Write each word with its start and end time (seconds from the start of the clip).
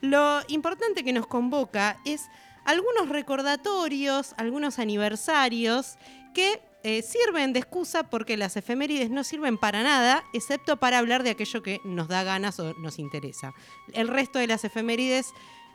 Lo 0.00 0.40
importante 0.48 1.04
que 1.04 1.12
nos 1.12 1.26
convoca 1.26 1.98
es 2.04 2.28
algunos 2.64 3.08
recordatorios, 3.08 4.34
algunos 4.36 4.78
aniversarios 4.78 5.96
que 6.34 6.60
eh, 6.84 7.02
sirven 7.02 7.52
de 7.52 7.58
excusa 7.58 8.04
porque 8.04 8.36
las 8.36 8.56
efemérides 8.56 9.10
no 9.10 9.24
sirven 9.24 9.58
para 9.58 9.82
nada, 9.82 10.22
excepto 10.32 10.76
para 10.76 10.98
hablar 10.98 11.24
de 11.24 11.30
aquello 11.30 11.62
que 11.62 11.80
nos 11.84 12.06
da 12.06 12.22
ganas 12.22 12.60
o 12.60 12.74
nos 12.74 12.98
interesa. 13.00 13.52
El 13.92 14.06
resto 14.06 14.38
de 14.38 14.46
las 14.46 14.64
efemérides 14.64 15.26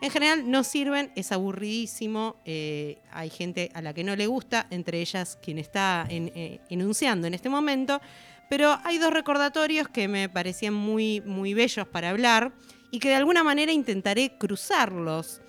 en 0.01 0.11
general 0.11 0.49
no 0.49 0.63
sirven, 0.63 1.11
es 1.15 1.31
aburridísimo, 1.31 2.35
eh, 2.45 3.01
hay 3.11 3.29
gente 3.29 3.71
a 3.73 3.81
la 3.81 3.93
que 3.93 4.03
no 4.03 4.15
le 4.15 4.27
gusta, 4.27 4.67
entre 4.69 5.01
ellas 5.01 5.37
quien 5.41 5.59
está 5.59 6.05
eh, 6.09 6.59
enunciando 6.69 7.27
en 7.27 7.33
este 7.33 7.49
momento, 7.49 8.01
pero 8.49 8.77
hay 8.83 8.97
dos 8.97 9.11
recordatorios 9.11 9.87
que 9.87 10.07
me 10.07 10.29
parecían 10.29 10.73
muy, 10.73 11.21
muy 11.21 11.53
bellos 11.53 11.87
para 11.87 12.09
hablar 12.09 12.53
y 12.93 12.99
que 12.99 13.09
de 13.09 13.15
alguna 13.15 13.43
manera 13.43 13.71
intentaré 13.71 14.37
cruzarlos. 14.37 15.41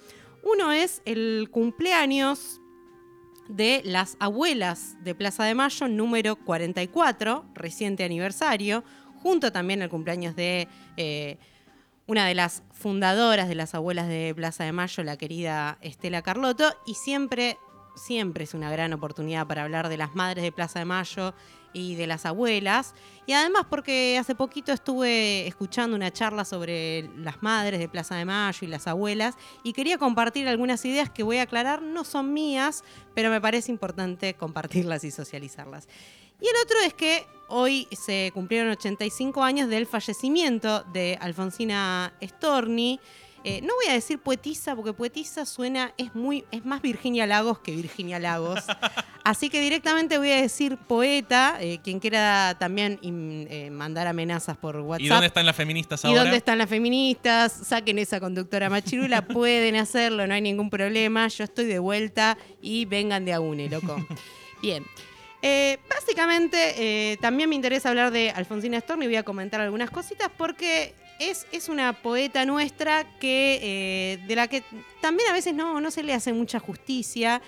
Uno 0.42 0.72
es 0.72 1.02
el 1.04 1.48
cumpleaños 1.50 2.62
de 3.50 3.82
las 3.84 4.16
abuelas 4.18 4.96
de 5.04 5.14
Plaza 5.14 5.44
de 5.44 5.54
Mayo, 5.54 5.86
número 5.86 6.36
44, 6.36 7.44
reciente 7.54 8.02
aniversario, 8.02 8.82
junto 9.22 9.52
también 9.52 9.82
al 9.82 9.90
cumpleaños 9.90 10.34
de 10.34 10.68
eh, 10.96 11.36
una 12.06 12.26
de 12.26 12.34
las 12.34 12.62
fundadoras 12.72 13.46
de 13.46 13.56
las 13.56 13.74
abuelas 13.74 14.08
de 14.08 14.32
Plaza 14.34 14.64
de 14.64 14.72
Mayo, 14.72 15.02
la 15.02 15.18
querida 15.18 15.76
Estela 15.82 16.22
Carlotto, 16.22 16.72
y 16.86 16.94
siempre, 16.94 17.58
siempre 17.94 18.44
es 18.44 18.54
una 18.54 18.70
gran 18.70 18.94
oportunidad 18.94 19.46
para 19.46 19.64
hablar 19.64 19.90
de 19.90 19.98
las 19.98 20.14
madres 20.14 20.44
de 20.44 20.50
Plaza 20.50 20.78
de 20.78 20.86
Mayo 20.86 21.34
y 21.74 21.96
de 21.96 22.06
las 22.06 22.24
abuelas. 22.24 22.94
Y 23.26 23.32
además 23.32 23.66
porque 23.68 24.16
hace 24.18 24.34
poquito 24.34 24.72
estuve 24.72 25.46
escuchando 25.46 25.94
una 25.94 26.10
charla 26.10 26.46
sobre 26.46 27.10
las 27.18 27.42
madres 27.42 27.80
de 27.80 27.88
Plaza 27.88 28.16
de 28.16 28.24
Mayo 28.24 28.58
y 28.62 28.66
las 28.66 28.86
abuelas 28.86 29.34
y 29.62 29.74
quería 29.74 29.98
compartir 29.98 30.48
algunas 30.48 30.82
ideas 30.86 31.10
que 31.10 31.22
voy 31.22 31.36
a 31.36 31.42
aclarar, 31.42 31.82
no 31.82 32.04
son 32.04 32.32
mías, 32.32 32.84
pero 33.14 33.28
me 33.28 33.40
parece 33.40 33.70
importante 33.70 34.34
compartirlas 34.34 35.04
y 35.04 35.10
socializarlas. 35.10 35.88
Y 36.40 36.46
el 36.46 36.54
otro 36.62 36.76
es 36.84 36.94
que 36.94 37.26
hoy 37.48 37.88
se 37.92 38.30
cumplieron 38.34 38.70
85 38.70 39.42
años 39.42 39.68
del 39.68 39.86
fallecimiento 39.86 40.82
de 40.92 41.16
Alfonsina 41.20 42.12
Storni. 42.22 43.00
Eh, 43.46 43.60
no 43.60 43.74
voy 43.74 43.90
a 43.90 43.92
decir 43.92 44.18
poetisa, 44.18 44.74
porque 44.74 44.94
poetisa 44.94 45.44
suena, 45.44 45.92
es 45.98 46.14
muy, 46.14 46.46
es 46.50 46.64
más 46.64 46.80
Virginia 46.80 47.26
Lagos 47.26 47.58
que 47.58 47.76
Virginia 47.76 48.18
Lagos. 48.18 48.64
Así 49.22 49.50
que 49.50 49.60
directamente 49.60 50.16
voy 50.16 50.30
a 50.30 50.40
decir 50.40 50.78
poeta, 50.78 51.58
eh, 51.60 51.78
quien 51.84 52.00
quiera 52.00 52.56
también 52.58 52.98
eh, 53.02 53.68
mandar 53.70 54.06
amenazas 54.06 54.56
por 54.56 54.76
WhatsApp. 54.76 55.04
¿Y 55.04 55.08
dónde 55.08 55.26
están 55.26 55.44
las 55.44 55.56
feministas 55.56 56.02
ahora? 56.02 56.16
¿Y 56.16 56.18
dónde 56.22 56.36
están 56.38 56.56
las 56.56 56.70
feministas? 56.70 57.52
Saquen 57.52 57.98
esa 57.98 58.18
conductora 58.18 58.70
machirula, 58.70 59.22
pueden 59.26 59.76
hacerlo, 59.76 60.26
no 60.26 60.32
hay 60.32 60.40
ningún 60.40 60.70
problema. 60.70 61.28
Yo 61.28 61.44
estoy 61.44 61.66
de 61.66 61.78
vuelta 61.78 62.38
y 62.62 62.86
vengan 62.86 63.26
de 63.26 63.34
a 63.34 63.40
une, 63.40 63.68
loco. 63.68 63.96
Bien. 64.62 64.82
básicamente, 65.90 67.18
también 67.20 67.50
me 67.50 67.56
interesa 67.56 67.90
hablar 67.90 68.10
de 68.10 68.30
Alfonsina 68.30 68.80
Storni 68.80 69.04
y 69.04 69.08
voy 69.08 69.16
a 69.16 69.22
comentar 69.22 69.60
algunas 69.60 69.90
cositas 69.90 70.30
porque 70.34 70.94
es, 71.18 71.68
una 71.68 71.92
poeta 71.92 72.44
nuestra 72.44 73.04
que, 73.18 73.60
eh, 73.62 74.26
de 74.26 74.36
la 74.36 74.48
que 74.48 74.62
también 75.00 75.28
a 75.30 75.32
veces 75.32 75.54
no, 75.54 75.80
no 75.80 75.90
se 75.90 76.02
le 76.02 76.12
hace 76.12 76.32
mucha 76.32 76.58
justicia 76.58 77.40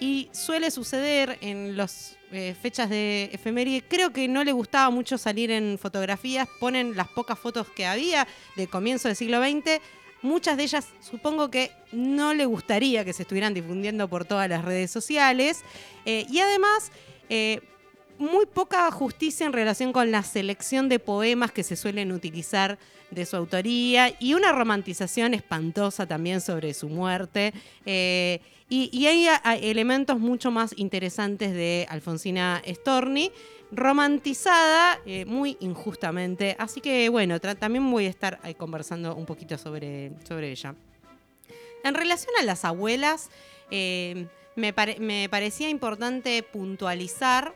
y 0.00 0.28
suele 0.32 0.70
suceder 0.70 1.38
en 1.40 1.76
las 1.76 2.16
eh, 2.30 2.54
fechas 2.60 2.88
de 2.88 3.30
efeméride. 3.32 3.82
Creo 3.86 4.12
que 4.12 4.28
no 4.28 4.44
le 4.44 4.52
gustaba 4.52 4.90
mucho 4.90 5.18
salir 5.18 5.50
en 5.50 5.78
fotografías, 5.78 6.48
ponen 6.60 6.96
las 6.96 7.08
pocas 7.08 7.38
fotos 7.38 7.66
que 7.68 7.86
había 7.86 8.26
de 8.56 8.68
comienzo 8.68 9.08
del 9.08 9.16
siglo 9.16 9.42
XX. 9.42 9.80
Muchas 10.22 10.56
de 10.56 10.64
ellas 10.64 10.86
supongo 11.00 11.50
que 11.50 11.72
no 11.92 12.34
le 12.34 12.44
gustaría 12.46 13.04
que 13.04 13.12
se 13.12 13.22
estuvieran 13.22 13.54
difundiendo 13.54 14.08
por 14.08 14.24
todas 14.24 14.48
las 14.48 14.64
redes 14.64 14.90
sociales. 14.90 15.62
Eh, 16.04 16.26
y 16.30 16.40
además, 16.40 16.90
muy 18.18 18.46
poca 18.46 18.90
justicia 18.90 19.46
en 19.46 19.52
relación 19.52 19.92
con 19.92 20.10
la 20.10 20.22
selección 20.22 20.88
de 20.88 20.98
poemas 20.98 21.52
que 21.52 21.62
se 21.62 21.76
suelen 21.76 22.10
utilizar 22.10 22.78
de 23.10 23.26
su 23.26 23.36
autoría 23.36 24.14
y 24.18 24.34
una 24.34 24.52
romantización 24.52 25.34
espantosa 25.34 26.06
también 26.06 26.40
sobre 26.40 26.74
su 26.74 26.88
muerte. 26.88 27.52
Eh, 27.86 28.40
y, 28.70 29.06
hay, 29.06 29.26
elementos 29.62 30.18
mucho 30.18 30.50
más 30.50 30.74
interesantes 30.76 31.54
de 31.54 31.86
Alfonsina 31.88 32.62
Storni, 32.66 33.32
romantizada 33.72 35.00
eh, 35.06 35.24
muy 35.24 35.56
injustamente. 35.60 36.54
Así 36.58 36.82
que 36.82 37.08
bueno, 37.08 37.40
también 37.40 37.90
voy 37.90 38.06
a 38.06 38.10
estar 38.10 38.38
conversando 38.58 39.14
un 39.14 39.24
poquito 39.24 39.56
sobre, 39.56 40.12
sobre 40.26 40.50
ella. 40.50 40.74
En 41.82 41.94
relación 41.94 42.32
a 42.38 42.44
las 42.44 42.66
abuelas, 42.66 43.30
eh, 43.70 44.26
me, 44.56 44.74
me 44.98 45.28
parecía 45.30 45.70
importante 45.70 46.42
puntualizar 46.42 47.54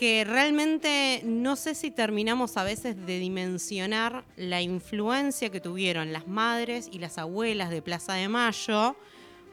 que 0.00 0.24
realmente 0.24 1.20
no 1.26 1.56
sé 1.56 1.74
si 1.74 1.90
terminamos 1.90 2.56
a 2.56 2.64
veces 2.64 2.96
de 3.04 3.18
dimensionar 3.18 4.24
la 4.34 4.62
influencia 4.62 5.50
que 5.50 5.60
tuvieron 5.60 6.10
las 6.10 6.26
madres 6.26 6.88
y 6.90 7.00
las 7.00 7.18
abuelas 7.18 7.68
de 7.68 7.82
Plaza 7.82 8.14
de 8.14 8.26
Mayo 8.26 8.96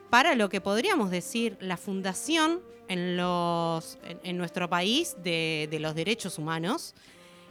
para 0.09 0.35
lo 0.35 0.47
que 0.47 0.61
podríamos 0.61 1.11
decir 1.11 1.57
la 1.59 1.75
fundación 1.75 2.61
en, 2.87 3.17
los, 3.17 3.97
en, 4.23 4.37
nuestro 4.37 4.69
país 4.69 5.17
de, 5.21 5.67
los 5.81 5.93
derechos 5.95 6.37
humanos 6.37 6.95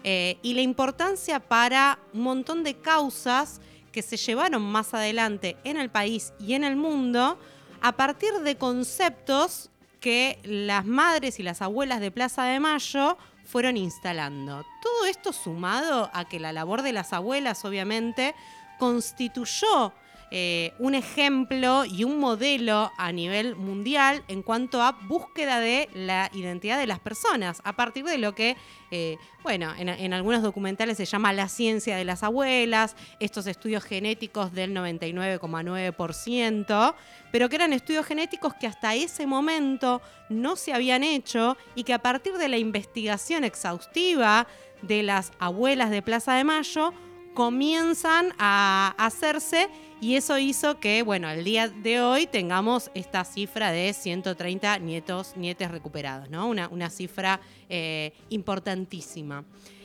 eh, 0.03 0.39
y 0.41 0.55
la 0.55 0.63
importancia 0.63 1.39
para 1.39 1.99
un 2.15 2.23
montón 2.23 2.65
de 2.65 2.77
causas 2.77 3.61
que 3.93 4.01
se 4.01 4.17
llevaron 4.17 4.63
más 4.63 4.95
adelante 4.95 5.59
en 5.65 5.77
el 5.77 5.91
país 5.91 6.33
y 6.41 6.55
en 6.55 6.65
el 6.65 6.77
mundo 6.77 7.39
a 7.83 7.95
partir 7.95 8.33
de 8.43 8.57
conceptos 8.57 9.69
que 10.07 10.39
las 10.45 10.85
madres 10.85 11.41
y 11.41 11.43
las 11.43 11.63
abuelas 11.63 11.99
de 11.99 12.13
Plaza 12.13 12.45
de 12.45 12.61
Mayo 12.61 13.19
fueron 13.45 13.77
instalando. 13.77 14.65
Todo 14.81 15.07
esto 15.07 15.33
sumado 15.33 16.13
a 16.15 16.25
que 16.27 16.39
la 16.39 16.53
labor 16.53 16.83
de 16.83 16.93
las 16.93 17.13
abuelas, 17.13 17.65
obviamente, 17.65 18.37
constituyó 18.79 19.93
eh, 20.33 20.73
un 20.81 20.97
ejemplo 20.97 21.85
y 21.85 22.03
un 22.03 22.19
modelo 22.19 22.91
a 22.99 23.13
nivel 23.13 23.55
mundial 23.55 24.25
en 24.27 24.43
cuanto 24.43 24.83
a 24.83 24.91
búsqueda 24.93 25.61
de 25.61 25.89
la 25.95 26.33
identidad 26.35 26.79
de 26.79 26.89
las 26.89 26.99
personas, 26.99 27.61
a 27.63 27.75
partir 27.75 28.05
de 28.05 28.19
lo 28.19 28.35
que, 28.35 28.57
eh, 28.91 29.19
bueno, 29.45 29.73
en, 29.79 30.13
algunos 30.13 30.43
documentales 30.43 30.97
se 30.97 31.05
llama 31.05 31.33
la 31.33 31.49
ciencia 31.49 31.97
de 31.97 32.05
las 32.05 32.25
abuelas, 32.25 32.97
estos 33.21 33.47
estudios 33.47 33.85
genéticos 33.85 34.53
del 34.53 34.75
99,9%, 34.75 36.97
pero 37.31 37.49
que 37.49 37.55
eran 37.55 37.73
estudios 37.73 38.05
genéticos 38.05 38.53
que 38.55 38.67
hasta 38.67 38.97
ese 38.97 39.29
momento 39.29 40.03
no 40.29 40.57
se 40.57 40.73
habían 40.73 41.05
hecho 41.05 41.57
y 41.77 41.85
que 41.85 41.95
a 41.95 42.01
partir 42.01 42.33
de 42.35 42.49
la 42.49 42.59
investigación 42.59 43.45
exhaustiva 43.45 44.49
de 44.83 45.05
las 45.05 45.31
abuelas 45.39 45.91
de 45.91 46.03
Plaza 46.03 46.35
de 46.35 46.43
Mayo, 46.43 46.93
comienzan 47.37 48.33
a 48.39 48.95
hacerse 48.97 49.69
y 50.01 50.17
eso 50.17 50.39
hizo 50.39 50.81
que, 50.81 51.03
bueno, 51.03 51.29
al 51.29 51.45
día 51.45 51.69
de 51.69 52.01
hoy 52.01 52.27
tengamos 52.27 52.91
esta 52.95 53.25
cifra 53.25 53.71
de 53.71 53.93
130 53.93 54.79
nietos, 54.79 55.37
nietes 55.37 55.71
recuperados, 55.71 56.31
¿no? 56.31 56.49
Una, 56.49 56.69
una 56.69 56.89
cifra 56.89 57.41
eh, 57.69 58.13
importantísima. 58.31 59.45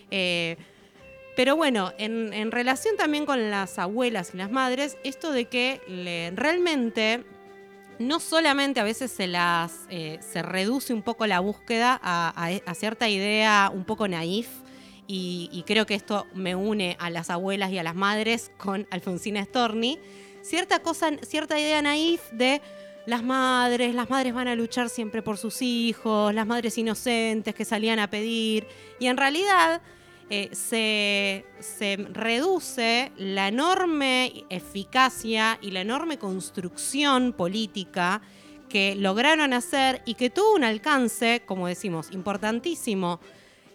Eh, 0.10 0.56
pero 1.36 1.58
bueno, 1.58 1.92
en, 1.98 2.52
relación 2.52 2.96
también 2.96 3.26
con 3.26 3.52
las 3.52 3.78
abuelas 3.80 4.32
y 4.34 4.38
las 4.38 4.52
madres, 4.52 4.98
esto 5.04 5.32
de 5.32 5.46
que 5.46 6.32
realmente 6.36 7.26
no 8.00 8.22
solamente 8.22 8.80
a 8.80 8.84
veces 8.84 9.12
se 9.12 9.28
las 9.28 9.88
eh, 9.90 10.20
se 10.22 10.42
reduce 10.42 10.94
un 10.94 11.04
poco 11.04 11.28
la 11.28 11.40
búsqueda 11.40 12.00
a, 12.02 12.50
a 12.66 12.74
cierta 12.76 13.10
idea 13.10 13.70
un 13.74 13.84
poco 13.86 14.08
naif 14.08 14.48
y, 15.14 15.64
creo 15.68 15.86
que 15.86 15.96
esto 15.96 16.26
me 16.34 16.56
une 16.56 16.96
a 17.00 17.10
las 17.10 17.30
abuelas 17.30 17.72
y 17.72 17.78
a 17.78 17.84
las 17.84 17.96
madres 17.96 18.52
con 18.58 18.88
Alfonsina 18.92 19.44
Storni, 19.44 20.00
cierta 20.42 20.80
cosa, 20.80 21.12
cierta 21.22 21.60
idea 21.60 21.82
naif 21.82 22.22
de 22.32 22.62
las 23.06 23.22
madres, 23.22 23.94
las 23.94 24.10
madres 24.10 24.34
van 24.34 24.48
a 24.48 24.56
luchar 24.56 24.88
siempre 24.90 25.22
por 25.22 25.38
sus 25.38 25.62
hijos, 25.62 26.34
las 26.34 26.48
madres 26.48 26.78
inocentes 26.78 27.54
que 27.54 27.66
salían 27.66 28.00
a 28.00 28.10
pedir, 28.10 28.68
y 29.00 29.08
en 29.08 29.18
realidad 29.18 29.82
eh, 30.30 30.50
se, 30.54 31.46
se 31.60 31.98
reduce 32.14 33.12
la 33.18 33.50
enorme 33.50 34.46
eficacia 34.50 35.60
y 35.62 35.72
la 35.72 35.82
enorme 35.82 36.20
construcción 36.20 37.34
política 37.34 38.22
que 38.70 38.96
lograron 38.96 39.52
hacer 39.52 40.02
y 40.06 40.14
que 40.14 40.30
tuvo 40.30 40.54
un 40.54 40.64
alcance, 40.64 41.42
como 41.46 41.68
decimos, 41.68 42.12
importantísimo 42.12 43.20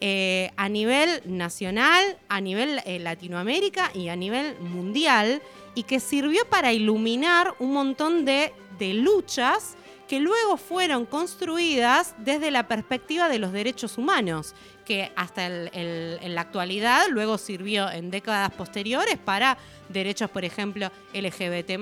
eh, 0.00 0.50
a 0.56 0.69
nivel 0.69 1.22
nacional, 1.25 2.19
a 2.28 2.40
nivel 2.40 2.81
eh, 2.84 2.98
Latinoamérica 2.98 3.90
y 3.94 4.08
a 4.08 4.16
nivel 4.16 4.58
mundial, 4.60 5.40
y 5.75 5.84
que 5.84 6.00
sirvió 6.00 6.44
para 6.48 6.72
iluminar 6.72 7.54
un 7.58 7.72
montón 7.72 8.25
de, 8.25 8.52
luchas 8.78 9.76
que 10.06 10.20
luego 10.20 10.58
fueron 10.58 11.06
construidas 11.06 12.14
desde 12.19 12.50
la 12.50 12.69
perspectiva 12.69 13.28
de 13.28 13.38
los 13.38 13.52
derechos 13.52 13.96
humanos, 13.96 14.54
que 14.87 15.12
hasta 15.17 15.47
en 15.47 16.35
la 16.35 16.41
actualidad 16.41 17.06
luego 17.11 17.37
sirvió 17.37 17.91
en 17.91 18.11
décadas 18.11 18.53
posteriores 18.53 19.19
para 19.19 19.59
derechos, 19.88 20.31
por 20.31 20.44
ejemplo, 20.44 20.91
LGBT 21.12 21.79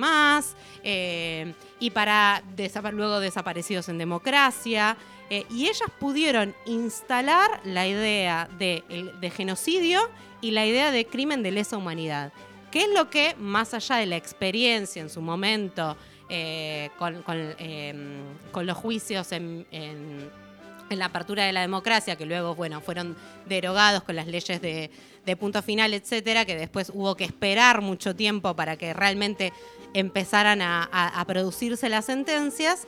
eh, 0.82 1.54
y 1.78 1.90
para 1.90 2.42
luego 2.92 3.20
desaparecidos 3.20 3.88
en 3.88 3.98
democracia. 3.98 4.96
Eh, 5.30 5.46
y 5.50 5.64
ellas 5.64 5.90
pudieron 5.98 6.54
instalar 6.66 7.60
la 7.64 7.86
idea 7.86 8.48
de, 8.58 8.82
genocidio 9.34 10.00
y 10.40 10.50
la 10.50 10.66
idea 10.66 10.90
de 10.90 11.06
crimen 11.06 11.42
de 11.42 11.50
lesa 11.50 11.76
humanidad, 11.78 12.32
que 12.70 12.82
es 12.82 12.88
lo 12.88 13.08
que, 13.08 13.34
más 13.38 13.72
allá 13.72 13.96
de 13.96 14.06
la 14.06 14.16
experiencia 14.16 15.00
en 15.00 15.08
su 15.08 15.22
momento, 15.22 15.96
eh, 16.28 16.90
em, 17.28 18.22
con, 18.52 18.66
los 18.66 18.76
juicios 18.76 19.32
en, 19.32 19.66
la 20.98 21.06
apertura 21.06 21.44
de 21.44 21.52
la 21.52 21.60
democracia, 21.60 22.16
que 22.16 22.26
luego 22.26 22.54
bueno, 22.54 22.80
fueron 22.80 23.16
derogados 23.46 24.02
con 24.02 24.16
las 24.16 24.26
leyes 24.26 24.60
de, 24.60 24.90
punto 25.38 25.62
final, 25.62 25.94
etcétera, 25.94 26.44
que 26.44 26.56
después 26.56 26.90
hubo 26.94 27.16
que 27.16 27.24
esperar 27.24 27.80
mucho 27.80 28.14
tiempo 28.14 28.54
para 28.54 28.76
que 28.76 28.92
realmente 28.92 29.52
empezaran 29.94 30.60
a, 30.62 31.24
producirse 31.26 31.88
las 31.88 32.04
sentencias 32.06 32.86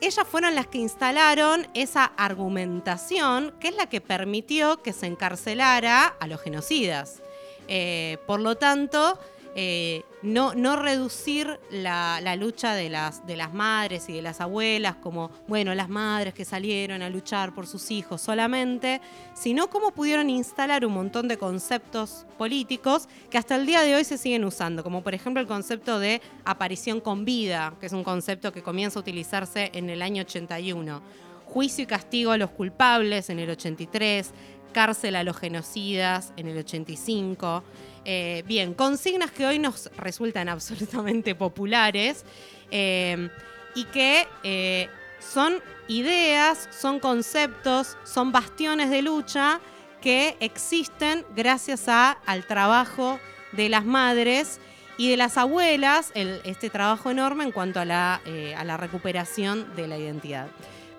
ellas 0.00 0.26
fueron 0.26 0.56
las 0.56 0.66
que 0.66 0.78
instalaron 0.78 1.68
esa 1.74 2.04
argumentación 2.04 3.54
que 3.60 3.68
es 3.68 3.76
la 3.76 3.86
que 3.86 4.00
permitió 4.00 4.82
que 4.82 4.92
se 4.92 5.06
encarcelara 5.06 6.06
a 6.06 6.26
los 6.26 6.40
genocidas. 6.40 7.22
Eh, 7.68 8.18
por 8.26 8.40
lo 8.40 8.56
tanto, 8.56 9.16
eh, 9.54 10.02
no, 10.22 10.76
reducir 10.76 11.58
la, 11.70 12.36
lucha 12.36 12.74
de 12.74 12.88
las, 12.88 13.26
de 13.26 13.36
las 13.36 13.52
madres 13.52 14.08
y 14.08 14.12
de 14.12 14.22
las 14.22 14.40
abuelas 14.40 14.96
como, 14.96 15.30
bueno, 15.48 15.74
las 15.74 15.88
madres 15.88 16.34
que 16.34 16.44
salieron 16.44 17.02
a 17.02 17.10
luchar 17.10 17.54
por 17.54 17.66
sus 17.66 17.90
hijos 17.90 18.20
solamente, 18.20 19.00
sino 19.34 19.68
cómo 19.68 19.90
pudieron 19.90 20.30
instalar 20.30 20.86
un 20.86 20.94
montón 20.94 21.28
de 21.28 21.38
conceptos 21.38 22.26
políticos 22.38 23.08
que 23.30 23.38
hasta 23.38 23.56
el 23.56 23.66
día 23.66 23.82
de 23.82 23.96
hoy 23.96 24.04
se 24.04 24.18
siguen 24.18 24.44
usando, 24.44 24.82
como 24.82 25.02
por 25.02 25.14
ejemplo 25.14 25.40
el 25.40 25.48
concepto 25.48 25.98
de 25.98 26.22
aparición 26.44 27.00
con 27.00 27.24
vida, 27.24 27.74
que 27.80 27.86
es 27.86 27.92
un 27.92 28.04
concepto 28.04 28.52
que 28.52 28.62
comienza 28.62 28.98
a 28.98 29.02
utilizarse 29.02 29.70
en 29.74 29.90
el 29.90 30.02
año 30.02 30.22
81, 30.22 31.02
juicio 31.46 31.84
y 31.84 31.86
castigo 31.86 32.30
a 32.30 32.38
los 32.38 32.50
culpables 32.50 33.28
en 33.28 33.38
el 33.38 33.50
83, 33.50 34.32
cárcel 34.72 35.16
a 35.16 35.24
los 35.24 35.36
genocidas 35.36 36.32
en 36.36 36.48
el 36.48 36.58
85. 36.58 37.62
Eh, 38.04 38.42
bien, 38.46 38.74
consignas 38.74 39.30
que 39.30 39.46
hoy 39.46 39.58
nos 39.58 39.90
resultan 39.96 40.48
absolutamente 40.48 41.34
populares 41.34 42.24
eh, 42.70 43.28
y 43.74 43.84
que 43.84 44.26
eh, 44.42 44.88
son 45.20 45.54
ideas, 45.88 46.68
son 46.76 46.98
conceptos, 46.98 47.96
son 48.04 48.32
bastiones 48.32 48.90
de 48.90 49.02
lucha 49.02 49.60
que 50.00 50.36
existen 50.40 51.24
gracias 51.36 51.88
al 51.88 52.44
trabajo 52.46 53.20
de 53.52 53.68
las 53.68 53.84
madres 53.84 54.58
y 54.98 55.10
de 55.10 55.16
las 55.16 55.38
abuelas, 55.38 56.10
este 56.14 56.70
trabajo 56.70 57.10
enorme 57.10 57.44
en 57.44 57.52
cuanto 57.52 57.80
a 57.80 57.84
la, 57.84 58.76
recuperación 58.78 59.74
de 59.76 59.86
la 59.86 59.96
identidad. 59.96 60.48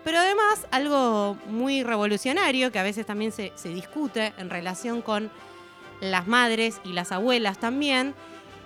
Pero 0.03 0.19
además, 0.19 0.67
algo 0.71 1.37
muy 1.47 1.83
revolucionario 1.83 2.71
que 2.71 2.79
a 2.79 2.83
veces 2.83 3.05
también 3.05 3.31
se 3.31 3.51
discute 3.69 4.33
en 4.37 4.49
relación 4.49 5.01
con 5.01 5.31
las 6.01 6.27
madres 6.27 6.81
y 6.83 6.93
las 6.93 7.11
abuelas 7.11 7.57
también, 7.57 8.13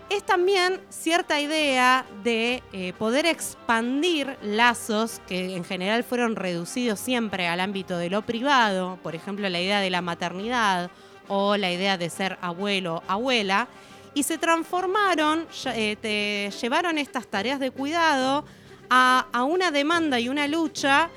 es 0.10 0.24
también 0.24 0.80
cierta 0.90 1.40
idea 1.40 2.06
de 2.24 2.64
eh, 2.72 2.94
poder 2.98 3.26
expandir 3.26 4.38
lazos 4.42 5.22
que 5.28 5.56
en 5.56 5.66
general 5.66 6.04
fueron 6.04 6.36
reducidos 6.36 7.00
siempre 7.00 7.48
al 7.48 7.60
ámbito 7.60 7.98
de 7.98 8.10
lo 8.10 8.22
privado, 8.22 8.98
por 9.04 9.16
ejemplo 9.16 9.50
la 9.50 9.60
idea 9.60 9.82
de 9.82 9.90
la 9.90 10.02
maternidad 10.02 10.90
o 11.28 11.58
la 11.58 11.72
idea 11.72 11.98
de 11.98 12.10
ser 12.10 12.38
abuelo, 12.42 13.04
abuela, 13.08 13.68
y 14.14 14.24
se 14.24 14.38
transformaron, 14.38 15.46
eh, 15.66 16.50
llevaron 16.62 16.98
estas 16.98 17.28
tareas 17.28 17.60
de 17.60 17.72
cuidado 17.72 18.46
a 18.90 19.44
una 19.44 19.70
demanda 19.72 20.18
y 20.22 20.30
una 20.30 20.48
lucha 20.48 21.10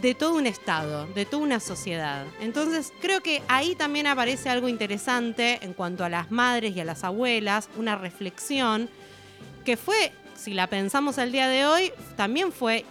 de 0.00 0.14
todo 0.14 0.34
un 0.34 0.46
Estado, 0.46 1.06
de 1.14 1.24
toda 1.24 1.42
una 1.42 1.60
sociedad. 1.60 2.26
Entonces 2.40 2.92
creo 3.00 3.20
que 3.20 3.42
ahí 3.48 3.74
también 3.74 4.06
aparece 4.06 4.48
algo 4.48 4.68
interesante 4.68 5.58
en 5.62 5.74
cuanto 5.74 6.04
a 6.04 6.08
las 6.08 6.30
madres 6.30 6.76
y 6.76 6.80
a 6.80 6.84
las 6.84 7.04
abuelas, 7.04 7.68
una 7.76 7.96
reflexión 7.96 8.88
que 9.64 9.76
fue, 9.76 10.12
si 10.34 10.54
la 10.54 10.66
pensamos 10.66 11.18
al 11.18 11.32
día 11.32 11.48
de 11.48 11.66
hoy, 11.66 11.92
también 12.16 12.52
fue 12.52 12.84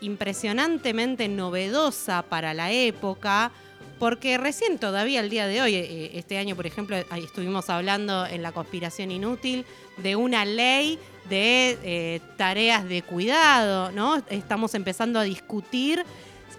impresionantemente 0.00 1.28
novedosa 1.28 2.22
para 2.22 2.54
la 2.54 2.72
época, 2.72 3.52
porque 3.98 4.36
recién 4.36 4.78
todavía 4.78 5.20
al 5.20 5.30
día 5.30 5.46
de 5.46 5.62
hoy, 5.62 5.74
eh, 5.74 6.10
este 6.14 6.36
año 6.36 6.54
por 6.54 6.66
ejemplo, 6.66 6.96
estuvimos 6.96 7.70
hablando 7.70 8.26
en 8.26 8.42
la 8.42 8.52
conspiración 8.52 9.10
inútil 9.10 9.64
de 9.98 10.16
una 10.16 10.44
ley 10.44 10.98
de 11.30 11.78
eh, 11.82 12.20
tareas 12.36 12.86
de 12.88 13.02
cuidado, 13.02 13.90
¿no? 13.92 14.22
Estamos 14.28 14.74
empezando 14.74 15.18
a 15.18 15.22
discutir 15.22 16.04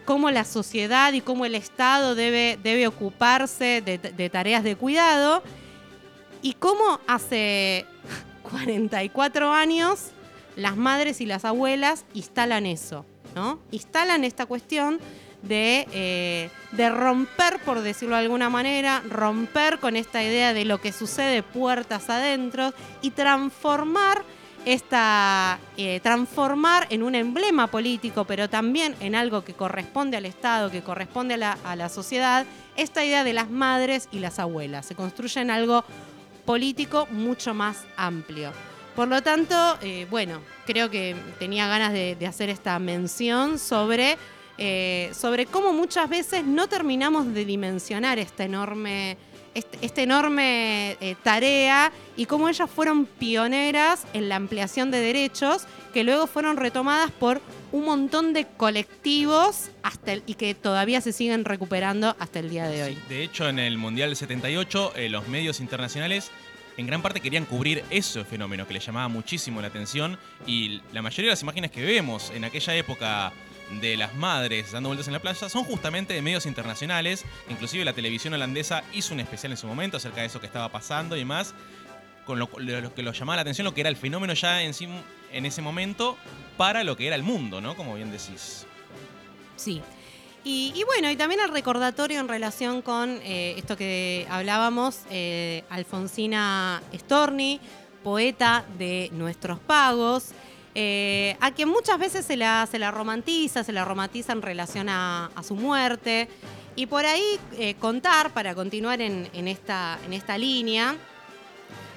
cómo 0.08 0.32
la 0.32 0.46
sociedad 0.46 1.12
y 1.12 1.20
cómo 1.20 1.46
el 1.46 1.54
Estado 1.54 2.16
debe, 2.16 2.58
debe 2.64 2.88
ocuparse 2.88 3.84
de, 3.86 4.30
tareas 4.30 4.64
de 4.64 4.78
cuidado 4.78 5.44
y 6.42 6.54
cómo 6.54 7.02
hace 7.08 7.86
44 8.50 9.52
años 9.52 10.12
las 10.56 10.78
madres 10.78 11.20
y 11.20 11.26
las 11.26 11.44
abuelas 11.44 12.06
instalan 12.14 12.66
eso, 12.66 13.06
¿no? 13.36 13.60
Instalan 13.72 14.24
esta 14.24 14.46
cuestión 14.46 15.02
de, 15.42 15.86
eh, 15.92 16.50
de, 16.72 16.90
romper, 16.90 17.60
por 17.60 17.82
decirlo 17.82 18.16
de 18.16 18.22
alguna 18.22 18.50
manera, 18.50 19.04
romper 19.10 19.78
con 19.78 19.98
esta 19.98 20.24
idea 20.24 20.54
de 20.54 20.64
lo 20.64 20.80
que 20.80 20.94
sucede 20.94 21.44
puertas 21.44 22.10
adentro 22.10 22.74
y 23.02 23.12
transformar 23.12 24.24
esta, 24.68 25.60
eh, 25.78 26.02
transformar 26.02 26.88
en 26.90 27.02
un 27.02 27.16
emblema 27.16 27.68
político, 27.68 28.26
pero 28.26 28.50
también 28.50 28.96
en 29.00 29.16
algo 29.16 29.46
que 29.46 29.54
corresponde 29.54 30.18
al 30.18 30.26
Estado, 30.26 30.70
que 30.70 30.82
corresponde 30.82 31.36
a 31.36 31.76
la, 31.78 31.88
sociedad, 31.88 32.46
esta 32.76 33.06
idea 33.06 33.24
de 33.24 33.32
las 33.32 33.50
madres 33.50 34.10
y 34.12 34.20
las 34.20 34.40
abuelas. 34.40 34.86
Se 34.86 34.94
construye 34.94 35.40
en 35.40 35.52
algo 35.52 35.86
político 36.44 37.08
mucho 37.12 37.54
más 37.54 37.86
amplio. 37.96 38.52
Por 38.94 39.08
lo 39.08 39.24
tanto, 39.24 39.56
eh, 39.82 40.06
bueno, 40.10 40.42
creo 40.66 40.90
que 40.90 41.16
tenía 41.40 41.68
ganas 41.70 41.94
de, 41.94 42.18
hacer 42.28 42.50
esta 42.50 42.78
mención 42.78 43.60
sobre, 43.60 44.18
eh, 44.58 45.12
sobre 45.14 45.46
cómo 45.46 45.72
muchas 45.72 46.10
veces 46.10 46.44
no 46.44 46.68
terminamos 46.68 47.34
de 47.34 47.46
dimensionar 47.46 48.20
esta 48.20 48.44
enorme 48.44 49.16
esta 49.58 49.78
este 49.82 50.04
enorme 50.04 50.98
eh, 51.02 51.16
tarea 51.24 51.92
y 52.16 52.26
cómo 52.26 52.50
ellas 52.50 52.70
fueron 52.70 53.06
pioneras 53.06 54.06
en 54.14 54.30
la 54.30 54.36
ampliación 54.36 54.92
de 54.92 55.00
derechos 55.00 55.64
que 55.94 56.04
luego 56.04 56.28
fueron 56.28 56.58
retomadas 56.58 57.12
por 57.12 57.42
un 57.72 57.86
montón 57.86 58.34
de 58.34 58.46
colectivos 58.46 59.72
hasta 59.84 60.14
y 60.16 60.36
que 60.36 60.54
todavía 60.56 61.02
se 61.02 61.12
siguen 61.12 61.46
recuperando 61.46 62.16
hasta 62.20 62.40
el 62.40 62.50
día 62.50 62.68
de 62.68 62.84
hoy. 62.84 62.98
de 63.10 63.24
hecho, 63.24 63.50
en 63.50 63.60
el 63.60 63.78
Mundial 63.78 64.10
del 64.10 64.16
78, 64.16 64.94
eh, 64.96 65.10
los 65.10 65.28
medios 65.28 65.60
internacionales 65.60 66.32
en 66.78 66.86
gran 66.86 67.02
parte 67.02 67.20
querían 67.20 67.46
cubrir 67.46 67.84
ese 67.90 68.24
fenómeno 68.24 68.68
que 68.68 68.76
les 68.76 68.86
llamaba 68.86 69.08
muchísimo 69.08 69.62
la 69.62 69.68
atención 69.68 70.18
y 70.46 70.82
la 70.94 71.02
mayoría 71.02 71.30
de 71.30 71.34
las 71.34 71.42
imágenes 71.42 71.72
que 71.72 71.84
vemos 71.84 72.32
en 72.36 72.46
aquella 72.46 72.76
época 72.76 73.34
de 73.82 73.98
las 73.98 74.16
madres 74.16 74.72
dando 74.72 74.90
vueltas 74.90 75.08
en 75.08 75.14
la 75.14 75.20
playa 75.20 75.50
son 75.50 75.64
justamente 75.64 76.14
de 76.14 76.22
medios 76.22 76.46
internacionales. 76.46 77.26
Inclusive 77.50 77.86
la 77.86 77.94
televisión 77.94 78.34
holandesa 78.34 78.84
hizo 78.94 79.14
un 79.14 79.20
especial 79.20 79.52
en 79.52 79.58
su 79.58 79.68
momento 79.68 79.98
acerca 79.98 80.22
de 80.22 80.28
eso 80.28 80.40
que 80.40 80.48
estaba 80.48 80.70
pasando 80.70 81.16
y 81.16 81.20
demás. 81.20 81.54
Con 82.26 82.40
lo, 82.40 82.50
que 82.50 83.04
lo 83.04 83.14
llamaba 83.14 83.38
la 83.38 83.42
atención, 83.44 83.64
lo 83.64 83.74
que 83.74 83.80
era 83.80 83.90
el 83.90 83.96
fenómeno 83.96 84.34
ya 84.34 84.62
en 84.62 85.46
ese 85.46 85.62
momento 85.62 86.18
para 86.58 86.84
lo 86.84 86.98
que 86.98 87.08
era 87.08 87.16
el 87.16 87.24
mundo, 87.24 87.62
¿no? 87.62 87.78
Como 87.78 87.96
bien 87.96 88.12
decís. 88.12 88.66
Sí. 89.56 89.82
Y, 90.50 90.82
bueno, 90.86 91.12
y 91.12 91.18
también 91.18 91.42
el 91.42 91.50
recordatorio 91.50 92.22
en 92.22 92.30
relación 92.30 92.82
con 92.82 93.20
eh, 93.22 93.56
esto 93.58 93.76
que 93.76 94.26
hablábamos, 94.30 95.02
eh, 95.12 95.66
Alfonsina 95.70 96.82
Storni, 96.96 97.60
poeta 98.02 98.64
de 98.78 99.10
Nuestros 99.12 99.60
Pagos, 99.60 100.30
eh, 100.80 101.36
a 101.42 101.50
quien 101.56 101.70
muchas 101.70 101.98
veces 101.98 102.24
se 102.24 102.38
la, 102.38 102.68
se 102.70 102.78
romantiza, 102.92 103.64
se 103.64 103.72
la 103.72 103.84
romantiza 103.84 104.32
en 104.32 104.44
relación 104.44 104.90
a, 104.90 105.32
su 105.42 105.56
muerte. 105.56 106.28
Y 106.76 106.86
por 106.86 107.04
ahí 107.04 107.40
eh, 107.58 107.74
contar, 107.80 108.30
para 108.30 108.54
continuar 108.54 109.02
en, 109.02 109.48
esta, 109.48 109.98
en 110.06 110.14
esta 110.14 110.38
línea, 110.38 110.96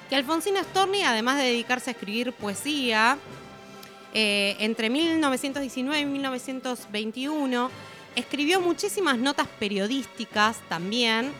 que 0.09 0.15
Alfonsina 0.15 0.63
Storni, 0.63 1.03
además 1.03 1.37
de 1.37 1.43
dedicarse 1.43 1.91
a 1.91 1.93
escribir 1.93 2.33
poesía, 2.33 3.19
eh, 4.15 4.55
entre 4.57 4.89
1919 4.89 5.99
y 5.99 6.05
1921, 6.05 7.69
escribió 8.15 8.61
muchísimas 8.61 9.19
notas 9.19 9.45
periodísticas 9.59 10.57
también. 10.67 11.31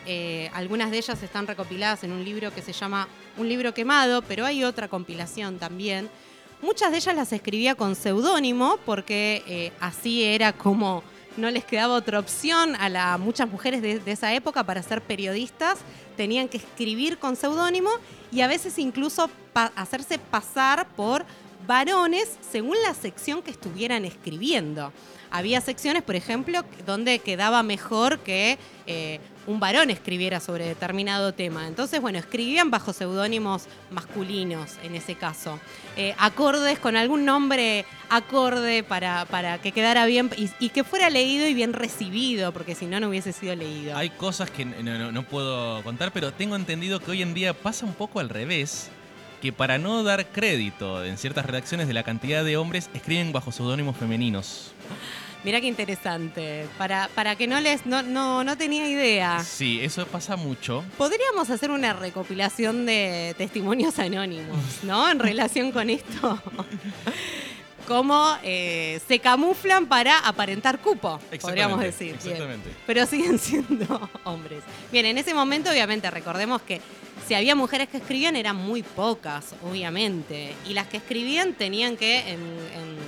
algunas 0.54 0.92
de 0.92 0.98
ellas 0.98 1.20
están 1.20 1.48
recopiladas 1.48 2.04
en 2.04 2.12
un 2.12 2.24
libro 2.24 2.54
que 2.54 2.62
se 2.62 2.72
llama 2.72 3.08
Un 3.36 3.48
libro 3.48 3.74
quemado, 3.74 4.22
pero 4.22 4.46
hay 4.46 4.62
otra 4.62 4.86
compilación 4.86 5.58
también 5.58 6.08
Muchas 6.62 6.92
de 6.92 6.98
ellas 6.98 7.16
las 7.16 7.32
escribía 7.32 7.74
con 7.74 7.96
seudónimo 7.96 8.78
porque 8.86 9.42
eh, 9.48 9.72
así 9.80 10.22
era 10.22 10.52
como 10.52 11.02
no 11.36 11.50
les 11.50 11.64
quedaba 11.64 11.94
otra 11.94 12.20
opción 12.20 12.76
a 12.76 12.88
la, 12.88 13.18
muchas 13.18 13.50
mujeres 13.50 13.82
de, 13.82 14.00
esa 14.06 14.32
época 14.32 14.62
para 14.62 14.80
ser 14.84 15.02
periodistas. 15.02 15.78
Tenían 16.16 16.48
que 16.48 16.58
escribir 16.58 17.18
con 17.18 17.34
seudónimo 17.34 17.90
y 18.30 18.42
a 18.42 18.46
veces 18.46 18.78
incluso 18.78 19.28
hacerse 19.74 20.20
pasar 20.20 20.86
por 20.94 21.24
varones 21.66 22.38
según 22.48 22.76
la 22.86 22.94
sección 22.94 23.42
que 23.42 23.50
estuvieran 23.50 24.04
escribiendo. 24.04 24.92
Había 25.32 25.60
secciones, 25.62 26.04
por 26.04 26.14
ejemplo, 26.14 26.60
donde 26.86 27.18
quedaba 27.18 27.64
mejor 27.64 28.20
que 28.20 28.56
eh, 28.86 29.18
un 29.46 29.58
varón 29.60 29.90
escribiera 29.90 30.38
sobre 30.40 30.66
determinado 30.66 31.32
tema. 31.32 31.66
Entonces, 31.66 32.00
bueno, 32.00 32.18
escribían 32.18 32.70
bajo 32.70 32.92
seudónimos 32.92 33.64
masculinos 33.90 34.72
en 34.84 34.94
ese 34.94 35.14
caso. 35.16 35.58
Eh, 35.96 36.14
acordes 36.18 36.78
con 36.78 36.96
algún 36.96 37.24
nombre 37.24 37.84
acorde 38.08 38.82
para, 38.82 39.24
para 39.24 39.58
que 39.60 39.72
quedara 39.72 40.06
bien 40.06 40.30
y, 40.60 40.68
que 40.68 40.84
fuera 40.84 41.10
leído 41.10 41.46
y 41.46 41.54
bien 41.54 41.72
recibido, 41.72 42.52
porque 42.52 42.74
si 42.74 42.86
no, 42.86 43.00
no 43.00 43.08
hubiese 43.08 43.32
sido 43.32 43.54
leído. 43.56 43.96
Hay 43.96 44.10
cosas 44.10 44.50
que 44.50 44.64
no- 44.64 45.10
no 45.12 45.22
puedo 45.24 45.82
contar, 45.82 46.12
pero 46.12 46.32
tengo 46.32 46.56
entendido 46.56 47.00
que 47.00 47.10
hoy 47.10 47.22
en 47.22 47.34
día 47.34 47.52
pasa 47.52 47.84
un 47.86 47.94
poco 47.94 48.20
al 48.20 48.28
revés. 48.28 48.90
Que 49.40 49.52
para 49.52 49.76
no 49.76 50.04
dar 50.04 50.26
crédito 50.28 51.04
en 51.04 51.18
ciertas 51.18 51.44
redacciones 51.44 51.88
de 51.88 51.94
la 51.94 52.04
cantidad 52.04 52.44
de 52.44 52.56
hombres, 52.56 52.88
escriben 52.94 53.32
bajo 53.32 53.50
seudónimos 53.50 53.96
femeninos. 53.96 54.70
Mirá 55.44 55.60
qué 55.60 55.66
interesante. 55.66 56.66
Para, 56.78 57.08
para 57.14 57.34
que 57.36 57.46
no 57.46 57.60
les. 57.60 57.84
No, 57.86 58.02
no, 58.02 58.44
no 58.44 58.56
tenía 58.56 58.88
idea. 58.88 59.42
Sí, 59.44 59.80
eso 59.82 60.06
pasa 60.06 60.36
mucho. 60.36 60.84
Podríamos 60.96 61.50
hacer 61.50 61.70
una 61.70 61.92
recopilación 61.92 62.86
de 62.86 63.34
testimonios 63.36 63.98
anónimos, 63.98 64.56
¿no? 64.84 65.10
En 65.10 65.18
relación 65.18 65.72
con 65.72 65.90
esto. 65.90 66.40
Cómo 67.88 68.36
eh, 68.44 69.00
se 69.08 69.18
camuflan 69.18 69.86
para 69.86 70.20
aparentar 70.20 70.78
cupo, 70.78 71.18
podríamos 71.40 71.82
Exactamente, 71.82 71.86
decir. 71.86 72.06
Bien. 72.06 72.16
Exactamente. 72.36 72.70
Pero 72.86 73.06
siguen 73.06 73.38
siendo 73.40 74.08
hombres. 74.22 74.62
Bien, 74.92 75.04
en 75.06 75.18
ese 75.18 75.34
momento, 75.34 75.68
obviamente, 75.70 76.08
recordemos 76.08 76.62
que 76.62 76.80
si 77.26 77.34
había 77.34 77.56
mujeres 77.56 77.88
que 77.88 77.96
escribían, 77.96 78.36
eran 78.36 78.54
muy 78.54 78.84
pocas, 78.84 79.54
obviamente. 79.68 80.54
Y 80.68 80.74
las 80.74 80.86
que 80.86 80.98
escribían 80.98 81.54
tenían 81.54 81.96
que, 81.96 82.18
en- 82.20 82.38
en- 82.38 83.01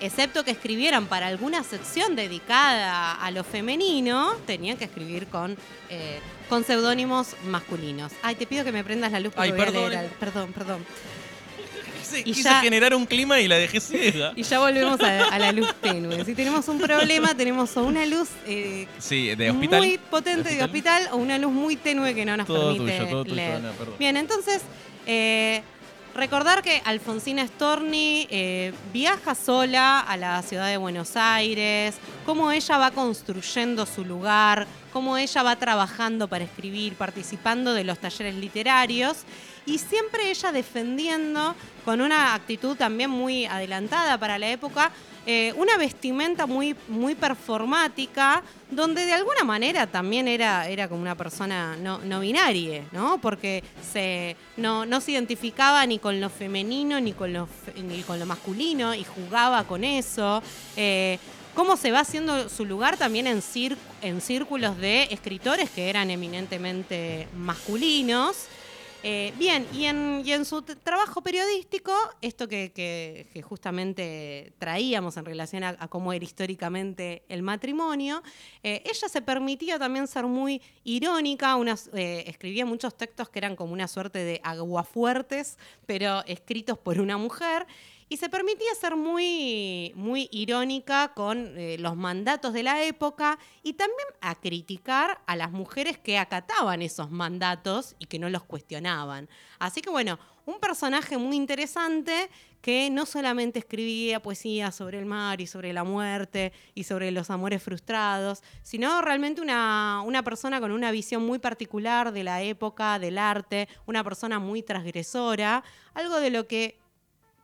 excepto 0.00 0.44
que 0.44 0.50
escribieran 0.50 1.06
para 1.06 1.26
alguna 1.28 1.62
sección 1.64 2.16
dedicada 2.16 3.14
a 3.14 3.30
lo 3.30 3.44
femenino, 3.44 4.32
tenían 4.46 4.76
que 4.76 4.84
escribir 4.84 5.26
con, 5.26 5.56
eh, 5.90 6.18
con 6.48 6.64
seudónimos 6.64 7.36
masculinos. 7.44 8.12
Ay, 8.22 8.34
te 8.34 8.46
pido 8.46 8.64
que 8.64 8.72
me 8.72 8.82
prendas 8.84 9.12
la 9.12 9.20
luz 9.20 9.32
porque 9.34 9.46
Ay, 9.48 9.52
voy 9.52 9.60
a 9.60 9.64
perdón. 9.66 9.90
leer 9.90 10.04
al- 10.04 10.10
Perdón, 10.18 10.52
perdón. 10.52 10.84
Quise, 12.00 12.20
Y 12.20 12.24
quise 12.24 12.42
ya- 12.44 12.60
generar 12.60 12.94
un 12.94 13.04
clima 13.06 13.40
y 13.40 13.46
la 13.46 13.56
dejé 13.56 13.78
ciega. 13.80 14.32
Y 14.36 14.42
ya 14.42 14.58
volvemos 14.58 14.98
a, 15.00 15.24
a 15.28 15.38
la 15.38 15.52
luz 15.52 15.72
tenue. 15.80 16.24
Si 16.24 16.34
tenemos 16.34 16.66
un 16.68 16.80
problema, 16.80 17.34
tenemos 17.34 17.76
o 17.76 17.82
una 17.84 18.04
luz 18.06 18.28
eh, 18.46 18.86
Sí, 18.98 19.34
de 19.34 19.50
hospital. 19.50 19.78
muy 19.80 19.98
potente 19.98 20.54
de 20.54 20.62
hospital 20.64 21.08
o 21.12 21.16
una 21.18 21.38
luz 21.38 21.52
muy 21.52 21.76
tenue 21.76 22.14
que 22.14 22.24
no 22.24 22.36
nos 22.36 22.46
todo 22.46 22.72
permite 22.74 22.96
tuyo, 22.98 23.10
todo 23.10 23.22
tuyo, 23.24 23.36
leer. 23.36 23.56
Ana. 23.56 23.72
Bien, 23.98 24.16
entonces, 24.16 24.62
eh, 25.06 25.62
recordar 26.20 26.62
que 26.62 26.82
Alfonsina 26.84 27.46
Storni 27.46 28.26
eh, 28.28 28.74
viaja 28.92 29.34
sola 29.34 30.00
a 30.00 30.18
la 30.18 30.42
ciudad 30.42 30.68
de 30.68 30.76
Buenos 30.76 31.16
Aires, 31.16 31.96
cómo 32.26 32.52
ella 32.52 32.76
va 32.76 32.90
construyendo 32.90 33.86
su 33.86 34.04
lugar, 34.04 34.66
cómo 34.92 35.16
ella 35.16 35.42
va 35.42 35.56
trabajando 35.56 36.28
para 36.28 36.44
escribir, 36.44 36.94
participando 36.94 37.72
de 37.72 37.84
los 37.84 37.98
talleres 37.98 38.34
literarios 38.34 39.24
y 39.64 39.78
siempre 39.78 40.30
ella 40.30 40.52
defendiendo 40.52 41.54
con 41.86 42.02
una 42.02 42.34
actitud 42.34 42.76
también 42.76 43.08
muy 43.08 43.46
adelantada 43.46 44.18
para 44.18 44.38
la 44.38 44.50
época, 44.50 44.92
eh, 45.32 45.52
una 45.52 45.76
vestimenta 45.76 46.44
muy, 46.46 46.74
muy 46.88 47.14
performática, 47.14 48.42
donde 48.68 49.06
de 49.06 49.12
alguna 49.12 49.44
manera 49.44 49.86
también 49.86 50.26
era, 50.26 50.68
era 50.68 50.88
como 50.88 51.02
una 51.02 51.14
persona 51.14 51.76
no, 51.76 52.18
binaria, 52.18 52.82
¿no? 52.90 53.20
Porque 53.20 53.62
se, 53.92 54.34
no, 54.56 54.84
no 54.86 55.00
se 55.00 55.12
identificaba 55.12 55.86
ni 55.86 56.00
con 56.00 56.20
lo 56.20 56.30
femenino 56.30 57.00
ni 57.00 57.12
con 57.12 57.32
lo, 57.32 57.48
ni 57.76 58.02
con 58.02 58.18
lo 58.18 58.26
masculino 58.26 58.92
y 58.92 59.04
jugaba 59.04 59.62
con 59.62 59.84
eso. 59.84 60.42
Eh, 60.76 61.20
cómo 61.54 61.76
se 61.76 61.92
va 61.92 62.00
haciendo 62.00 62.48
su 62.48 62.64
lugar 62.64 62.96
también 62.96 63.28
en 63.28 64.20
círculos 64.20 64.78
de 64.78 65.04
escritores 65.12 65.70
que 65.70 65.90
eran 65.90 66.10
eminentemente 66.10 67.28
masculinos. 67.36 68.48
Eh, 69.02 69.32
bien, 69.38 69.66
y 69.72 69.86
en, 69.86 70.44
su 70.44 70.60
trabajo 70.60 71.22
periodístico, 71.22 71.92
esto 72.20 72.46
que, 72.46 73.26
justamente 73.42 74.52
traíamos 74.58 75.16
en 75.16 75.24
relación 75.24 75.64
a, 75.64 75.88
cómo 75.88 76.12
era 76.12 76.22
históricamente 76.22 77.22
el 77.28 77.42
matrimonio, 77.42 78.22
eh, 78.62 78.82
ella 78.84 79.08
se 79.08 79.22
permitía 79.22 79.78
también 79.78 80.06
ser 80.06 80.26
muy 80.26 80.60
irónica, 80.84 81.56
eh, 81.94 82.24
escribía 82.26 82.66
muchos 82.66 82.94
textos 82.94 83.30
que 83.30 83.38
eran 83.38 83.56
como 83.56 83.72
una 83.72 83.88
suerte 83.88 84.18
de 84.18 84.38
aguafuertes, 84.44 85.56
pero 85.86 86.22
escritos 86.26 86.76
por 86.76 87.00
una 87.00 87.16
mujer. 87.16 87.66
Y 88.12 88.16
se 88.16 88.28
permitía 88.28 88.74
ser 88.74 88.96
muy, 88.96 89.92
muy 89.94 90.28
irónica 90.32 91.12
con 91.14 91.56
eh, 91.56 91.76
los 91.78 91.96
mandatos 91.96 92.52
de 92.52 92.64
la 92.64 92.82
época 92.82 93.38
y 93.62 93.74
también 93.74 94.08
a 94.20 94.34
criticar 94.34 95.20
a 95.28 95.36
las 95.36 95.52
mujeres 95.52 95.96
que 95.96 96.18
acataban 96.18 96.82
esos 96.82 97.12
mandatos 97.12 97.94
y 98.00 98.06
que 98.06 98.18
no 98.18 98.28
los 98.28 98.42
cuestionaban. 98.42 99.28
Así 99.60 99.80
que 99.80 99.90
bueno, 99.90 100.18
un 100.44 100.58
personaje 100.58 101.18
muy 101.18 101.36
interesante 101.36 102.28
que 102.60 102.90
no 102.90 103.06
solamente 103.06 103.60
escribía 103.60 104.20
poesía 104.20 104.72
sobre 104.72 104.98
el 104.98 105.06
mar 105.06 105.40
y 105.40 105.46
sobre 105.46 105.72
la 105.72 105.84
muerte 105.84 106.52
y 106.74 106.82
sobre 106.82 107.12
los 107.12 107.30
amores 107.30 107.62
frustrados, 107.62 108.42
sino 108.64 109.00
realmente 109.02 109.40
una, 109.40 110.02
una 110.04 110.24
persona 110.24 110.60
con 110.60 110.72
una 110.72 110.90
visión 110.90 111.24
muy 111.24 111.38
particular 111.38 112.10
de 112.10 112.24
la 112.24 112.42
época, 112.42 112.98
del 112.98 113.18
arte, 113.18 113.68
una 113.86 114.02
persona 114.02 114.40
muy 114.40 114.64
transgresora, 114.64 115.62
algo 115.94 116.18
de 116.18 116.30
lo 116.30 116.48
que 116.48 116.79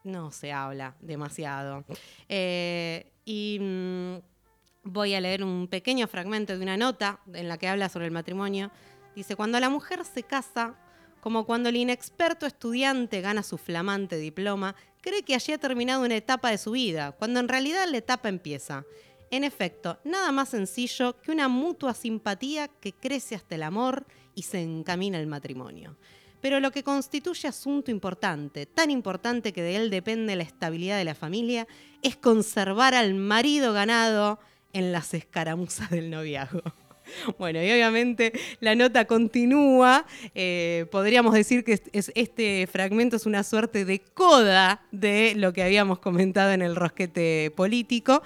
no 0.06 0.30
se 0.30 0.52
habla 0.52 0.96
demasiado. 1.00 1.84
Eh, 2.28 3.12
y 3.24 3.58
mm, 3.60 4.16
voy 4.84 5.14
a 5.14 5.20
leer 5.20 5.42
un 5.42 5.68
pequeño 5.68 6.06
fragmento 6.06 6.56
de 6.56 6.62
una 6.62 6.76
nota 6.76 7.20
en 7.34 7.48
la 7.48 7.58
que 7.58 7.68
habla 7.68 7.88
sobre 7.88 8.06
el 8.06 8.12
matrimonio. 8.12 8.70
Dice, 9.14 9.36
cuando 9.36 9.60
la 9.60 9.68
mujer 9.68 10.04
se 10.04 10.22
casa, 10.22 10.76
como 11.20 11.44
cuando 11.44 11.68
el 11.68 11.76
inexperto 11.76 12.46
estudiante 12.46 13.20
gana 13.20 13.42
su 13.42 13.58
flamante 13.58 14.16
diploma, 14.16 14.76
cree 15.00 15.22
que 15.22 15.34
allí 15.34 15.52
ha 15.52 15.58
terminado 15.58 16.04
una 16.04 16.16
etapa 16.16 16.50
de 16.50 16.58
su 16.58 16.72
vida, 16.72 17.12
cuando 17.12 17.40
en 17.40 17.48
realidad 17.48 17.86
la 17.88 17.98
etapa 17.98 18.28
empieza. 18.28 18.84
En 19.30 19.42
efecto, 19.42 19.98
nada 20.04 20.30
más 20.30 20.50
sencillo 20.50 21.20
que 21.20 21.32
una 21.32 21.48
mutua 21.48 21.94
simpatía 21.94 22.68
que 22.68 22.92
crece 22.92 23.34
hasta 23.34 23.56
el 23.56 23.64
amor 23.64 24.06
y 24.36 24.42
se 24.42 24.62
encamina 24.62 25.18
al 25.18 25.26
matrimonio. 25.26 25.96
Pero 26.40 26.60
lo 26.60 26.70
que 26.70 26.82
constituye 26.82 27.48
asunto 27.48 27.90
importante, 27.90 28.66
tan 28.66 28.90
importante 28.90 29.52
que 29.52 29.62
de 29.62 29.76
él 29.76 29.90
depende 29.90 30.36
la 30.36 30.42
estabilidad 30.42 30.98
de 30.98 31.04
la 31.04 31.14
familia, 31.14 31.66
es 32.02 32.16
conservar 32.16 32.94
al 32.94 33.14
marido 33.14 33.72
ganado 33.72 34.38
en 34.72 34.92
las 34.92 35.14
escaramuzas 35.14 35.90
del 35.90 36.10
noviazgo. 36.10 36.62
Bueno, 37.38 37.62
y 37.62 37.70
obviamente 37.70 38.32
la 38.58 38.74
nota 38.74 39.04
continúa. 39.04 40.04
eh, 40.34 40.86
podríamos 40.90 41.34
decir 41.34 41.62
que 41.62 41.74
es- 41.74 41.82
es- 41.92 42.10
este 42.16 42.66
fragmento 42.66 43.14
es 43.14 43.26
una 43.26 43.44
suerte 43.44 43.84
de 43.84 44.00
coda 44.00 44.82
de 44.90 45.34
lo 45.36 45.52
que 45.52 45.62
habíamos 45.62 46.00
comentado 46.00 46.50
en 46.50 46.62
el 46.62 46.74
rosquete 46.74 47.52
político, 47.54 48.24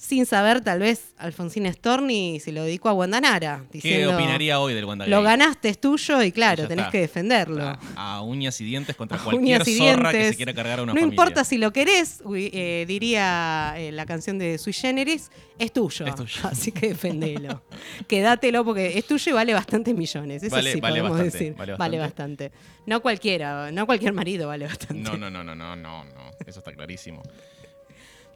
sin 0.00 0.26
saber 0.26 0.60
tal 0.62 0.78
vez 0.78 1.12
Alfonsina 1.18 1.72
Storni 1.72 2.38
se 2.38 2.52
lo 2.52 2.62
dedicó 2.62 2.88
a 2.88 2.92
Guandanara. 2.92 3.64
¿Qué 3.72 3.78
Diciendo, 3.78 4.14
opinaría 4.14 4.60
hoy 4.60 4.72
del 4.72 4.84
Wanda 4.84 5.06
Lo 5.08 5.22
ganaste, 5.22 5.68
es 5.70 5.80
tuyo 5.80 6.22
y 6.22 6.30
claro, 6.30 6.68
tenés 6.68 6.84
está. 6.84 6.92
que 6.92 7.00
defenderlo. 7.00 7.64
A, 7.64 7.78
a 7.96 8.22
uñas 8.22 8.60
y 8.60 8.64
dientes 8.64 8.94
contra 8.94 9.18
A 9.18 9.24
cualquier 9.24 9.64
zorra 9.64 10.12
que 10.12 10.28
se 10.30 10.36
quiera 10.36 10.54
cargar 10.54 10.78
a 10.78 10.82
una 10.84 10.92
no 10.94 11.00
familia. 11.00 11.12
importa 11.14 11.42
si 11.44 11.58
lo 11.58 11.72
querés, 11.72 12.22
eh, 12.32 12.84
diría 12.86 13.74
eh, 13.76 13.90
la 13.90 14.06
canción 14.06 14.38
de 14.38 14.56
Sui 14.58 14.72
Generis, 14.72 15.30
es 15.58 15.72
tuyo. 15.72 16.06
Es 16.06 16.14
tuyo. 16.14 16.40
Así 16.48 16.70
que 16.70 16.90
defendelo. 16.90 17.62
Quédatelo 18.06 18.64
porque 18.64 18.96
es 18.98 19.04
tuyo 19.04 19.30
y 19.32 19.34
vale 19.34 19.52
bastantes 19.52 19.96
millones. 19.96 20.44
Eso 20.44 20.54
Vale- 20.54 20.72
sí 20.74 20.80
vale 20.80 21.00
podemos 21.00 21.18
bastante, 21.18 21.44
decir. 21.50 21.76
vale 21.76 21.98
bastante. 21.98 22.52
No 22.86 23.02
cualquiera, 23.02 23.72
no 23.72 23.84
cualquier 23.84 24.12
marido 24.12 24.46
vale 24.46 24.66
bastante. 24.66 24.94
No, 25.02 25.16
no, 25.16 25.28
no, 25.28 25.42
no, 25.42 25.56
no, 25.56 25.74
no, 25.74 26.04
no. 26.04 26.30
Eso 26.46 26.60
está 26.60 26.72
clarísimo. 26.72 27.20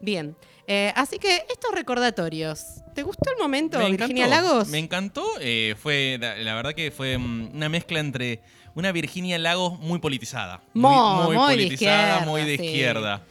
Bien. 0.03 0.37
Eh, 0.67 0.93
así 0.95 1.19
que 1.19 1.45
estos 1.51 1.73
recordatorios. 1.75 2.83
¿Te 2.95 3.03
gustó 3.03 3.31
el 3.31 3.39
momento, 3.39 3.79
Me 3.79 3.91
Virginia 3.91 4.27
encantó, 4.27 4.49
Lagos? 4.49 4.69
Me 4.69 4.79
encantó. 4.79 5.25
eh, 5.41 5.75
fue, 5.81 6.19
la, 6.21 6.37
la 6.37 6.55
verdad 6.55 6.75
que 6.75 6.91
fue 6.91 7.17
mm, 7.17 7.51
una 7.55 7.69
mezcla 7.71 8.01
entre 8.01 8.41
una 8.75 8.93
Virginia 8.93 9.39
Lagos 9.39 9.79
muy 9.79 9.99
politizada. 9.99 10.61
Muy 10.75 11.37
de 11.37 11.41
politizada, 11.41 12.17
izquierda, 12.19 12.27
muy 12.27 12.43
de 12.45 12.57
sí. 12.59 12.65
izquierda. 12.65 13.23